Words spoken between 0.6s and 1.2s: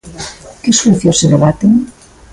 Que solucións